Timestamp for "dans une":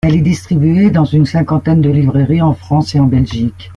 0.89-1.27